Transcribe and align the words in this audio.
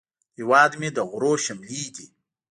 هیواد 0.37 0.71
مې 0.79 0.89
د 0.95 0.99
غرونو 1.09 1.41
شملې 1.45 1.83
دي 1.95 2.07